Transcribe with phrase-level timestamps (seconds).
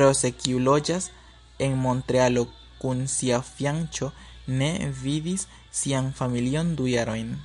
[0.00, 1.06] Rose, kiu loĝas
[1.68, 2.44] en Montrealo
[2.84, 4.12] kun sia fianĉo,
[4.60, 4.72] ne
[5.04, 5.50] vidis
[5.82, 7.38] sian familion du jarojn.